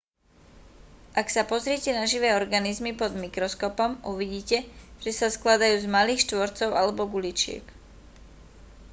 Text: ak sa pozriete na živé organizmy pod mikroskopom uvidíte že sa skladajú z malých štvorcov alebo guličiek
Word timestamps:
ak 1.21 1.27
sa 1.35 1.43
pozriete 1.51 1.91
na 1.93 2.03
živé 2.11 2.29
organizmy 2.41 2.89
pod 3.01 3.11
mikroskopom 3.23 3.91
uvidíte 4.13 4.57
že 5.03 5.11
sa 5.19 5.29
skladajú 5.35 5.75
z 5.79 5.91
malých 5.95 6.23
štvorcov 6.25 6.69
alebo 6.79 7.05
guličiek 7.13 7.65